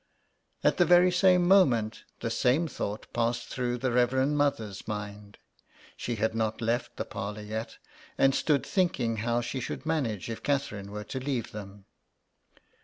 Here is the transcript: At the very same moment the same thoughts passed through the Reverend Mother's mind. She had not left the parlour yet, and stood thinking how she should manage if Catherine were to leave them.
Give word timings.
At 0.63 0.77
the 0.77 0.85
very 0.85 1.11
same 1.11 1.47
moment 1.47 2.05
the 2.21 2.31
same 2.31 2.67
thoughts 2.67 3.07
passed 3.13 3.45
through 3.49 3.77
the 3.77 3.91
Reverend 3.91 4.35
Mother's 4.35 4.87
mind. 4.87 5.37
She 5.95 6.15
had 6.15 6.33
not 6.33 6.59
left 6.59 6.97
the 6.97 7.05
parlour 7.05 7.43
yet, 7.43 7.77
and 8.17 8.33
stood 8.33 8.65
thinking 8.65 9.17
how 9.17 9.41
she 9.41 9.59
should 9.59 9.85
manage 9.85 10.27
if 10.27 10.41
Catherine 10.41 10.89
were 10.91 11.03
to 11.03 11.19
leave 11.19 11.51
them. 11.51 11.85